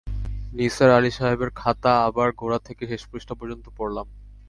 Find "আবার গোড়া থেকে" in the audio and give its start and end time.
2.03-2.83